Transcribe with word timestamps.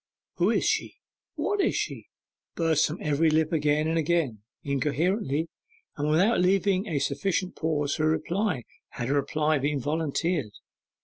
'Who 0.37 0.49
is 0.49 0.65
she? 0.65 0.95
what 1.35 1.61
is 1.61 1.75
she?' 1.75 2.07
burst 2.55 2.87
from 2.87 2.97
every 3.03 3.29
lip 3.29 3.53
again 3.53 3.87
and 3.87 3.99
again, 3.99 4.39
incoherently, 4.63 5.47
and 5.95 6.09
without 6.09 6.39
leaving 6.41 6.87
a 6.87 6.97
sufficient 6.97 7.55
pause 7.55 7.93
for 7.93 8.05
a 8.05 8.07
reply, 8.07 8.63
had 8.89 9.09
a 9.09 9.13
reply 9.13 9.59
been 9.59 9.79
volunteered. 9.79 10.53